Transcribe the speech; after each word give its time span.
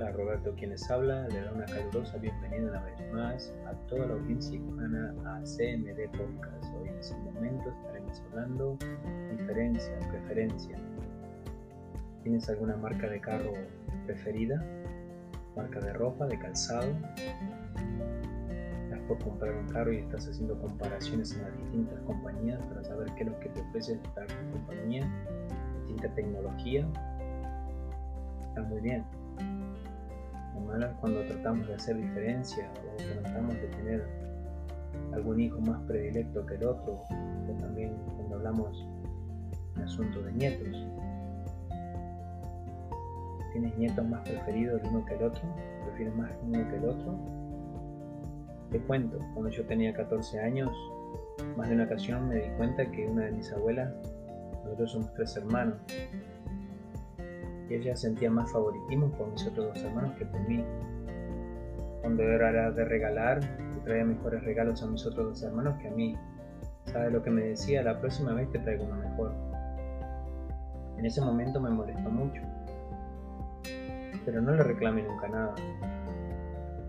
Hola, 0.00 0.12
Roberto 0.12 0.54
quien 0.54 0.70
les 0.70 0.88
habla, 0.92 1.26
le 1.26 1.40
da 1.40 1.52
una 1.52 1.64
calurosa 1.64 2.18
bienvenida 2.18 2.70
una 2.70 2.84
vez 2.84 3.12
más 3.12 3.52
a 3.66 3.72
toda 3.88 4.06
la 4.06 4.14
audiencia 4.14 4.54
hispana 4.54 5.12
a 5.26 5.42
CMD 5.42 6.16
Podcast. 6.16 6.72
Hoy 6.76 6.88
en 6.90 6.98
este 6.98 7.16
momento 7.16 7.68
estaremos 7.68 8.22
hablando 8.30 8.78
diferencia, 9.36 9.98
preferencia. 10.08 10.78
¿Tienes 12.22 12.48
alguna 12.48 12.76
marca 12.76 13.08
de 13.08 13.20
carro 13.20 13.52
preferida? 14.06 14.64
¿Marca 15.56 15.80
de 15.80 15.92
ropa, 15.92 16.28
de 16.28 16.38
calzado? 16.38 16.92
¿Estás 18.84 19.00
por 19.08 19.18
comprar 19.18 19.52
un 19.52 19.66
carro 19.66 19.92
y 19.92 19.96
estás 19.96 20.28
haciendo 20.28 20.56
comparaciones 20.60 21.32
en 21.32 21.42
las 21.42 21.58
distintas 21.58 22.00
compañías 22.02 22.62
para 22.66 22.84
saber 22.84 23.12
qué 23.16 23.24
es 23.24 23.30
lo 23.30 23.40
que 23.40 23.48
te 23.48 23.62
ofrece 23.62 23.94
esta 23.94 24.24
compañía? 24.52 25.02
Distinta 25.80 26.14
tecnología. 26.14 26.86
Está 28.46 28.62
muy 28.62 28.80
bien 28.80 29.04
cuando 31.00 31.24
tratamos 31.26 31.66
de 31.66 31.74
hacer 31.74 31.96
diferencia 31.96 32.70
o 32.92 33.20
tratamos 33.20 33.54
de 33.54 33.68
tener 33.68 34.04
algún 35.12 35.40
hijo 35.40 35.60
más 35.60 35.80
predilecto 35.82 36.44
que 36.46 36.54
el 36.54 36.64
otro, 36.64 37.02
o 37.02 37.60
también 37.60 37.96
cuando 38.16 38.36
hablamos 38.36 38.86
en 39.76 39.82
asunto 39.82 40.22
de 40.22 40.32
nietos. 40.32 40.86
¿Tienes 43.52 43.76
nietos 43.78 44.06
más 44.08 44.28
preferidos 44.28 44.82
el 44.82 44.88
uno 44.88 45.04
que 45.04 45.14
el 45.14 45.22
otro? 45.22 45.42
¿Prefieres 45.86 46.14
más 46.14 46.30
uno 46.42 46.68
que 46.68 46.76
el 46.76 46.84
otro? 46.84 47.18
Te 48.70 48.78
cuento, 48.80 49.18
cuando 49.32 49.50
yo 49.50 49.64
tenía 49.64 49.94
14 49.94 50.40
años, 50.40 50.70
más 51.56 51.68
de 51.68 51.74
una 51.74 51.84
ocasión 51.84 52.28
me 52.28 52.36
di 52.36 52.48
cuenta 52.56 52.90
que 52.90 53.06
una 53.06 53.24
de 53.24 53.32
mis 53.32 53.50
abuelas, 53.52 53.92
nosotros 54.64 54.92
somos 54.92 55.14
tres 55.14 55.36
hermanos, 55.36 55.78
ella 57.76 57.96
sentía 57.96 58.30
más 58.30 58.50
favoritismo 58.52 59.10
por 59.12 59.30
mis 59.30 59.46
otros 59.46 59.68
dos 59.74 59.84
hermanos 59.84 60.16
que 60.16 60.24
por 60.24 60.40
mí. 60.48 60.64
Cuando 62.00 62.22
era 62.22 62.70
de 62.70 62.84
regalar, 62.84 63.40
traía 63.84 64.04
mejores 64.04 64.42
regalos 64.44 64.82
a 64.82 64.86
mis 64.86 65.04
otros 65.04 65.28
dos 65.28 65.42
hermanos 65.42 65.78
que 65.80 65.88
a 65.88 65.90
mí. 65.90 66.16
¿Sabes 66.84 67.12
lo 67.12 67.22
que 67.22 67.30
me 67.30 67.42
decía? 67.42 67.82
La 67.82 68.00
próxima 68.00 68.32
vez 68.32 68.50
te 68.50 68.58
traigo 68.58 68.84
uno 68.84 68.96
mejor. 68.96 69.32
En 70.96 71.04
ese 71.04 71.20
momento 71.20 71.60
me 71.60 71.70
molestó 71.70 72.10
mucho. 72.10 72.40
Pero 74.24 74.40
no 74.40 74.54
le 74.54 74.62
reclamé 74.62 75.02
nunca 75.02 75.28
nada. 75.28 75.54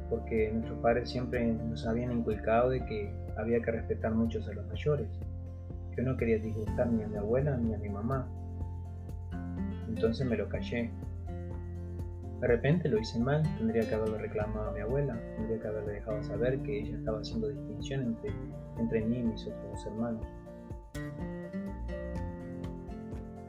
Porque 0.10 0.52
nuestros 0.52 0.80
padres 0.80 1.10
siempre 1.10 1.54
nos 1.54 1.86
habían 1.86 2.12
inculcado 2.12 2.70
de 2.70 2.86
que 2.86 3.14
había 3.38 3.62
que 3.62 3.72
respetar 3.72 4.14
mucho 4.14 4.40
a 4.50 4.54
los 4.54 4.68
mayores. 4.68 5.08
Yo 5.96 6.04
no 6.04 6.16
quería 6.18 6.40
disgustar 6.40 6.88
ni 6.88 7.04
a 7.04 7.08
mi 7.08 7.18
abuela 7.18 7.58
ni 7.58 7.74
a 7.74 7.78
mi 7.78 7.90
mamá 7.90 8.28
entonces 10.00 10.26
me 10.26 10.38
lo 10.38 10.48
callé. 10.48 10.90
De 12.40 12.48
repente 12.48 12.88
lo 12.88 13.00
hice 13.00 13.20
mal, 13.20 13.44
tendría 13.58 13.82
que 13.82 13.96
haberle 13.96 14.18
reclamado 14.18 14.70
a 14.70 14.72
mi 14.72 14.80
abuela, 14.80 15.20
tendría 15.36 15.60
que 15.60 15.68
haberle 15.68 15.92
dejado 15.96 16.24
saber 16.24 16.62
que 16.62 16.80
ella 16.80 16.96
estaba 16.96 17.20
haciendo 17.20 17.50
distinción 17.50 18.04
entre, 18.04 18.32
entre 18.78 19.02
mí 19.02 19.20
y 19.20 19.24
mis 19.24 19.46
otros 19.46 19.86
hermanos. 19.86 20.26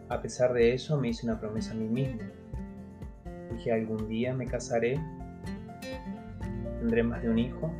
A 0.08 0.20
pesar 0.20 0.52
de 0.52 0.74
eso, 0.74 0.98
me 0.98 1.10
hice 1.10 1.24
una 1.24 1.38
promesa 1.38 1.70
a 1.70 1.76
mí 1.76 1.86
mismo. 1.86 2.20
Dije, 3.52 3.70
algún 3.70 4.08
día 4.08 4.34
me 4.34 4.46
casaré, 4.46 5.00
tendré 6.80 7.04
más 7.04 7.22
de 7.22 7.30
un 7.30 7.38
hijo 7.38 7.70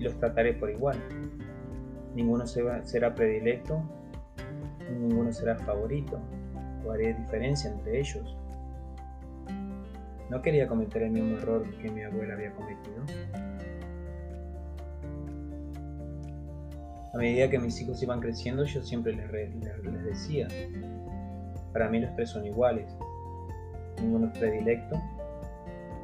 y 0.00 0.02
los 0.02 0.18
trataré 0.18 0.54
por 0.54 0.68
igual. 0.68 0.98
Ninguno 2.16 2.44
será 2.44 3.14
predilecto, 3.14 3.80
ninguno 4.90 5.32
será 5.32 5.54
favorito, 5.58 6.18
haré 6.92 7.14
diferencia 7.14 7.70
entre 7.70 8.00
ellos. 8.00 8.36
No 10.30 10.40
quería 10.42 10.66
cometer 10.66 11.02
el 11.02 11.10
mismo 11.10 11.36
error 11.36 11.64
que 11.80 11.90
mi 11.90 12.02
abuela 12.02 12.34
había 12.34 12.52
cometido. 12.52 13.04
A 17.14 17.16
medida 17.16 17.48
que 17.48 17.60
mis 17.60 17.80
hijos 17.80 18.02
iban 18.02 18.20
creciendo, 18.20 18.64
yo 18.64 18.82
siempre 18.82 19.12
les, 19.12 20.04
decía, 20.04 20.48
para 21.72 21.88
mí 21.88 22.00
los 22.00 22.12
tres 22.16 22.30
son 22.30 22.44
iguales, 22.44 22.92
ninguno 24.02 24.26
es 24.26 24.38
predilecto. 24.38 25.00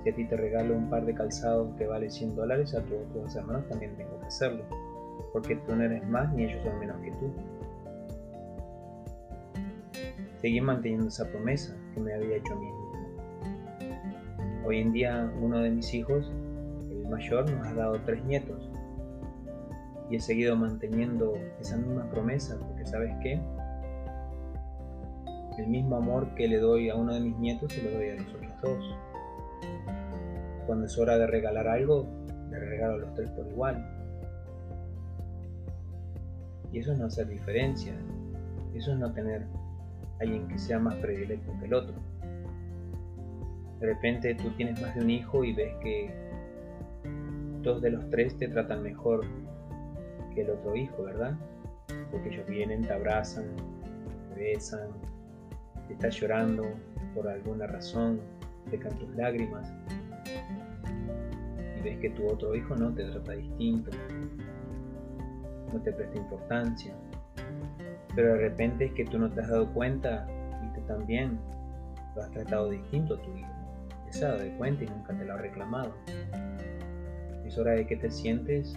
Si 0.05 0.11
a 0.11 0.15
ti 0.15 0.25
te 0.25 0.37
regalo 0.37 0.77
un 0.77 0.89
par 0.89 1.05
de 1.05 1.13
calzados 1.13 1.75
que 1.77 1.87
vale 1.87 2.11
100 2.11 2.37
dólares, 2.37 2.75
a 2.75 2.83
tus 2.83 2.93
otros 3.09 3.35
hermanos 3.35 3.69
también 3.69 3.97
tengo 3.97 4.21
que 4.21 4.27
hacerlo, 4.27 4.63
porque 5.33 5.57
tú 5.57 5.75
no 5.75 5.83
eres 5.83 6.07
más 6.09 6.33
ni 6.33 6.45
ellos 6.45 6.63
son 6.63 6.79
menos 6.79 6.97
que 7.01 7.11
tú. 7.11 7.33
Seguí 10.41 10.61
manteniendo 10.63 11.09
esa 11.09 11.29
promesa 11.29 11.77
que 11.93 12.01
me 12.01 12.15
había 12.15 12.37
hecho 12.37 12.55
a 12.55 12.57
mí 12.57 12.65
mismo. 12.65 12.91
Hoy 14.65 14.79
en 14.79 14.93
día 14.93 15.31
uno 15.39 15.59
de 15.59 15.71
mis 15.71 15.93
hijos, 15.93 16.33
el 16.91 17.07
mayor, 17.11 17.51
nos 17.51 17.67
ha 17.67 17.75
dado 17.75 18.01
tres 18.07 18.25
nietos. 18.25 18.71
Y 20.09 20.17
he 20.17 20.21
seguido 20.21 20.57
manteniendo 20.57 21.35
esa 21.61 21.77
misma 21.77 22.09
promesa 22.11 22.59
porque 22.59 22.87
sabes 22.87 23.15
qué? 23.23 23.39
El 25.59 25.69
mismo 25.69 25.97
amor 25.97 26.35
que 26.35 26.49
le 26.49 26.59
doy 26.59 26.89
a 26.89 26.97
uno 26.97 27.13
de 27.13 27.21
mis 27.21 27.37
nietos 27.37 27.71
se 27.75 27.83
lo 27.83 27.91
doy 27.91 28.09
a 28.09 28.15
los 28.15 28.35
otros 28.35 28.63
dos. 28.63 28.97
Cuando 30.67 30.87
es 30.87 30.99
hora 30.99 31.19
de 31.19 31.27
regalar 31.27 31.69
algo, 31.69 32.07
le 32.51 32.59
regalo 32.59 32.95
a 32.95 32.99
los 32.99 33.15
tres 33.15 33.29
por 33.31 33.47
igual. 33.47 33.87
Y 36.73 36.79
eso 36.79 36.93
es 36.93 36.99
no 36.99 37.07
hacer 37.07 37.29
diferencia. 37.29 37.93
Eso 38.75 38.93
es 38.93 38.99
no 38.99 39.13
tener 39.13 39.45
alguien 40.21 40.47
que 40.49 40.59
sea 40.59 40.79
más 40.79 40.95
predilecto 40.97 41.53
que 41.59 41.67
el 41.67 41.75
otro. 41.75 41.95
De 43.81 43.87
repente 43.87 44.35
tú 44.35 44.51
tienes 44.51 44.81
más 44.81 44.95
de 44.95 45.01
un 45.01 45.11
hijo 45.11 45.43
y 45.43 45.55
ves 45.55 45.75
que 45.83 46.15
dos 47.63 47.81
de 47.81 47.91
los 47.91 48.09
tres 48.11 48.37
te 48.37 48.49
tratan 48.49 48.83
mejor 48.83 49.25
que 50.35 50.43
el 50.43 50.51
otro 50.51 50.77
hijo, 50.77 51.03
¿verdad? 51.05 51.37
Porque 52.11 52.29
ellos 52.29 52.47
vienen, 52.47 52.83
te 52.83 52.93
abrazan, 52.93 53.45
te 54.35 54.41
besan, 54.41 54.91
te 55.87 55.95
estás 55.95 56.15
llorando 56.21 56.65
por 57.15 57.29
alguna 57.29 57.67
razón, 57.67 58.21
secan 58.71 58.97
tus 58.99 59.15
lágrimas 59.17 59.73
y 61.79 61.83
ves 61.83 61.99
que 61.99 62.11
tu 62.11 62.27
otro 62.27 62.55
hijo 62.55 62.77
no 62.77 62.93
te 62.93 63.05
trata 63.05 63.33
distinto, 63.33 63.91
no 65.73 65.81
te 65.81 65.93
presta 65.93 66.19
importancia, 66.19 66.95
pero 68.15 68.35
de 68.35 68.41
repente 68.41 68.87
es 68.87 68.93
que 68.93 69.05
tú 69.05 69.19
no 69.19 69.31
te 69.31 69.41
has 69.41 69.49
dado 69.49 69.73
cuenta 69.73 70.27
y 70.65 70.75
tú 70.75 70.81
también 70.87 71.39
lo 72.15 72.23
has 72.23 72.31
tratado 72.31 72.71
distinto 72.71 73.15
a 73.15 73.23
tu 73.23 73.37
hijo. 73.37 73.49
Te 74.05 74.11
has 74.11 74.21
dado 74.21 74.59
cuenta 74.59 74.85
y 74.85 74.87
nunca 74.87 75.17
te 75.17 75.25
lo 75.25 75.35
ha 75.35 75.39
reclamado. 75.39 75.95
Es 77.45 77.57
hora 77.59 77.73
de 77.73 77.87
que 77.87 77.97
te 77.97 78.11
sientes 78.11 78.77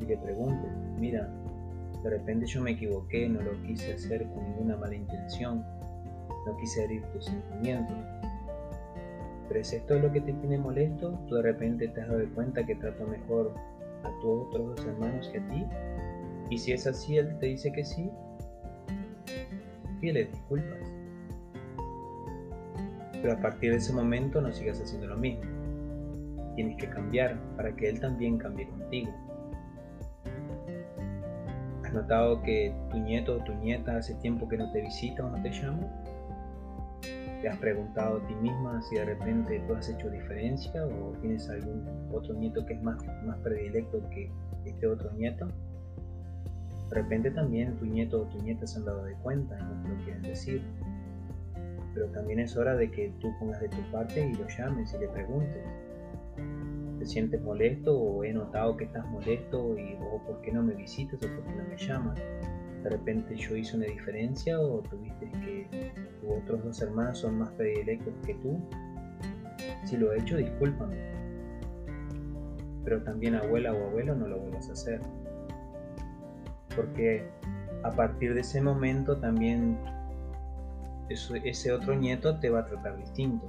y 0.00 0.06
le 0.06 0.16
preguntes, 0.18 0.70
mira, 0.98 1.28
de 2.02 2.10
repente 2.10 2.46
yo 2.46 2.62
me 2.62 2.72
equivoqué, 2.72 3.28
no 3.28 3.42
lo 3.42 3.52
quise 3.62 3.92
hacer 3.92 4.26
con 4.28 4.42
ninguna 4.44 4.76
mala 4.76 4.94
intención, 4.94 5.64
no 6.46 6.56
quise 6.58 6.84
herir 6.84 7.02
tus 7.12 7.26
sentimientos. 7.26 7.96
Pero 9.48 9.60
es 9.60 9.72
esto 9.72 9.98
lo 9.98 10.12
que 10.12 10.20
te 10.20 10.32
tiene 10.32 10.58
molesto, 10.58 11.18
tú 11.28 11.34
de 11.36 11.42
repente 11.42 11.88
te 11.88 12.00
has 12.00 12.08
dado 12.08 12.24
cuenta 12.34 12.64
que 12.64 12.74
trato 12.76 13.06
mejor 13.06 13.52
a 14.04 14.20
tus 14.20 14.46
otros 14.46 14.76
dos 14.76 14.86
hermanos 14.86 15.28
que 15.28 15.38
a 15.38 15.48
ti. 15.48 15.66
Y 16.50 16.58
si 16.58 16.72
es 16.72 16.86
así, 16.86 17.18
él 17.18 17.38
te 17.38 17.46
dice 17.46 17.70
que 17.72 17.84
sí, 17.84 18.10
pídele 20.00 20.24
disculpas. 20.24 20.92
Pero 23.12 23.32
a 23.34 23.40
partir 23.40 23.72
de 23.72 23.76
ese 23.76 23.92
momento 23.92 24.40
no 24.40 24.52
sigas 24.52 24.80
haciendo 24.80 25.06
lo 25.06 25.16
mismo. 25.16 25.42
Tienes 26.56 26.76
que 26.76 26.88
cambiar 26.88 27.38
para 27.56 27.74
que 27.76 27.88
él 27.88 28.00
también 28.00 28.38
cambie 28.38 28.66
contigo. 28.68 29.12
¿Has 31.84 31.92
notado 31.92 32.42
que 32.42 32.74
tu 32.90 32.98
nieto 32.98 33.36
o 33.36 33.44
tu 33.44 33.54
nieta 33.54 33.96
hace 33.96 34.14
tiempo 34.16 34.48
que 34.48 34.56
no 34.56 34.70
te 34.72 34.80
visita 34.80 35.24
o 35.24 35.30
no 35.30 35.42
te 35.42 35.50
llama? 35.50 35.86
¿Te 37.42 37.48
has 37.48 37.56
preguntado 37.58 38.18
a 38.18 38.26
ti 38.26 38.34
misma 38.34 38.82
si 38.82 38.96
de 38.96 39.06
repente 39.06 39.62
tú 39.66 39.74
has 39.74 39.88
hecho 39.88 40.10
diferencia 40.10 40.86
o 40.86 41.12
tienes 41.20 41.48
algún 41.48 41.86
otro 42.12 42.34
nieto 42.34 42.64
que 42.66 42.74
es 42.74 42.82
más, 42.82 43.02
más 43.24 43.38
predilecto 43.38 44.02
que 44.10 44.30
este 44.66 44.86
otro 44.86 45.10
nieto? 45.12 45.48
De 46.90 46.96
repente 46.96 47.30
también 47.30 47.76
tu 47.76 47.86
nieto 47.86 48.22
o 48.22 48.24
tu 48.26 48.42
nieta 48.42 48.66
se 48.66 48.78
han 48.78 48.84
dado 48.84 49.04
de 49.04 49.14
cuenta 49.14 49.56
y 49.58 49.62
no 49.62 49.82
te 49.82 49.88
lo 49.88 50.04
quieren 50.04 50.22
decir. 50.22 50.62
Pero 51.94 52.06
también 52.08 52.40
es 52.40 52.56
hora 52.56 52.74
de 52.74 52.90
que 52.90 53.12
tú 53.20 53.32
pongas 53.38 53.60
de 53.60 53.68
tu 53.68 53.80
parte 53.92 54.28
y 54.28 54.34
lo 54.34 54.46
llames 54.48 54.92
y 54.94 54.98
le 54.98 55.08
preguntes. 55.08 55.64
¿Te 56.98 57.06
sientes 57.06 57.40
molesto 57.42 57.96
o 57.96 58.24
he 58.24 58.32
notado 58.32 58.76
que 58.76 58.84
estás 58.84 59.08
molesto 59.08 59.78
y 59.78 59.96
o 60.00 60.18
por 60.26 60.40
qué 60.42 60.52
no 60.52 60.62
me 60.62 60.74
visitas 60.74 61.14
o 61.14 61.28
por 61.28 61.44
qué 61.44 61.54
no 61.54 61.68
me 61.68 61.76
llamas? 61.76 62.18
De 62.82 62.90
repente 62.90 63.36
yo 63.36 63.56
hice 63.56 63.76
una 63.76 63.86
diferencia 63.86 64.58
o 64.58 64.82
tuviste 64.82 65.30
que 65.30 65.92
tus 66.20 66.30
otros 66.30 66.64
dos 66.64 66.82
hermanos 66.82 67.18
son 67.18 67.38
más 67.38 67.50
predilectos 67.50 68.12
que 68.26 68.34
tú. 68.34 68.58
Si 69.84 69.96
lo 69.96 70.12
he 70.12 70.18
hecho, 70.18 70.36
discúlpame. 70.36 70.96
Pero 72.84 73.02
también 73.02 73.36
abuela 73.36 73.72
o 73.72 73.86
abuelo 73.88 74.16
no 74.16 74.26
lo 74.26 74.40
vuelvas 74.40 74.68
a 74.70 74.72
hacer 74.72 75.00
porque 76.74 77.28
a 77.82 77.90
partir 77.90 78.34
de 78.34 78.40
ese 78.40 78.60
momento 78.60 79.16
también 79.16 79.78
ese 81.08 81.72
otro 81.72 81.94
nieto 81.94 82.38
te 82.38 82.50
va 82.50 82.60
a 82.60 82.66
tratar 82.66 82.96
distinto. 82.96 83.46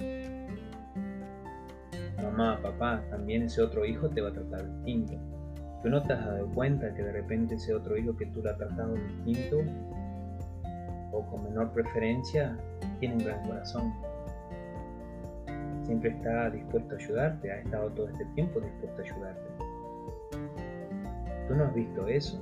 mamá, 2.22 2.58
papá, 2.62 3.02
también 3.10 3.42
ese 3.42 3.62
otro 3.62 3.84
hijo 3.84 4.08
te 4.08 4.20
va 4.20 4.30
a 4.30 4.32
tratar 4.32 4.66
distinto. 4.76 5.14
¿Tú 5.82 5.90
no 5.90 6.02
te 6.02 6.12
has 6.12 6.24
dado 6.24 6.48
cuenta 6.48 6.94
que 6.94 7.02
de 7.02 7.12
repente 7.12 7.56
ese 7.56 7.74
otro 7.74 7.96
hijo 7.96 8.16
que 8.16 8.26
tú 8.26 8.40
lo 8.42 8.50
has 8.50 8.56
tratado 8.56 8.94
distinto 8.94 9.58
o 11.12 11.26
con 11.26 11.44
menor 11.44 11.72
preferencia 11.72 12.56
tiene 13.00 13.16
un 13.16 13.24
gran 13.24 13.46
corazón? 13.46 13.92
Siempre 15.82 16.10
está 16.10 16.50
dispuesto 16.50 16.94
a 16.94 16.98
ayudarte, 16.98 17.50
ha 17.50 17.58
estado 17.58 17.90
todo 17.90 18.08
este 18.08 18.24
tiempo 18.36 18.60
dispuesto 18.60 19.02
a 19.02 19.04
ayudarte. 19.04 19.48
Tú 21.48 21.54
no 21.56 21.64
has 21.64 21.74
visto 21.74 22.06
eso. 22.06 22.40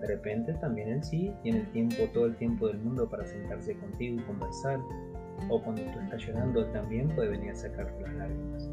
De 0.00 0.06
repente 0.06 0.54
también 0.54 0.88
él 0.88 1.04
sí 1.04 1.32
tiene 1.42 1.60
el 1.60 1.72
tiempo, 1.72 1.96
todo 2.12 2.26
el 2.26 2.36
tiempo 2.36 2.68
del 2.68 2.78
mundo 2.78 3.08
para 3.08 3.26
sentarse 3.26 3.76
contigo 3.76 4.20
y 4.20 4.24
conversar. 4.24 4.80
O 5.48 5.62
cuando 5.62 5.82
tú 5.82 6.00
estás 6.00 6.20
llorando, 6.26 6.66
también 6.66 7.08
puede 7.08 7.30
venir 7.30 7.50
a 7.50 7.54
sacarte 7.54 8.02
las 8.02 8.14
lágrimas. 8.14 8.70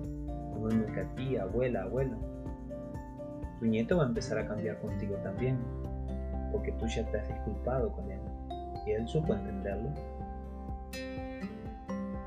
Que 0.93 1.01
a 1.01 1.15
ti, 1.15 1.37
abuela, 1.37 1.83
abuelo. 1.83 2.17
Tu 3.59 3.67
nieto 3.67 3.97
va 3.97 4.03
a 4.03 4.07
empezar 4.07 4.37
a 4.37 4.47
cambiar 4.47 4.79
contigo 4.81 5.15
también, 5.23 5.57
porque 6.51 6.71
tú 6.73 6.87
ya 6.87 7.09
te 7.09 7.19
has 7.19 7.27
disculpado 7.27 7.91
con 7.91 8.11
él 8.11 8.19
y 8.85 8.91
él 8.91 9.07
supo 9.07 9.33
entenderlo. 9.33 9.89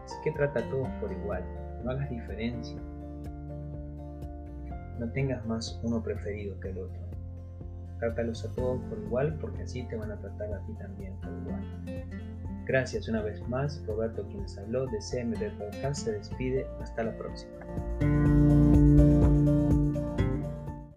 Así 0.04 0.16
que 0.24 0.32
trata 0.32 0.60
a 0.60 0.70
todos 0.70 0.88
por 1.00 1.12
igual, 1.12 1.44
no 1.84 1.90
hagas 1.90 2.08
diferencia. 2.08 2.80
No 4.98 5.10
tengas 5.12 5.44
más 5.46 5.78
uno 5.82 6.02
preferido 6.02 6.58
que 6.60 6.70
el 6.70 6.78
otro. 6.78 7.00
Trátalos 8.00 8.44
a 8.44 8.50
todos 8.52 8.80
por 8.88 8.98
igual 8.98 9.38
porque 9.40 9.62
así 9.62 9.82
te 9.84 9.96
van 9.96 10.10
a 10.10 10.18
tratar 10.18 10.52
a 10.52 10.66
ti 10.66 10.72
también 10.74 11.14
por 11.20 11.30
igual. 11.30 12.06
Gracias 12.66 13.08
una 13.08 13.22
vez 13.22 13.46
más, 13.48 13.84
Roberto 13.86 14.26
quien 14.28 14.42
les 14.42 14.56
habló 14.56 14.86
de 14.86 14.98
CMD 14.98 15.58
Podcast 15.58 16.04
se 16.04 16.12
despide, 16.12 16.66
hasta 16.80 17.04
la 17.04 17.16
próxima. 17.16 18.29